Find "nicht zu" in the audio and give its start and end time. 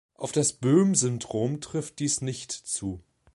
2.21-3.03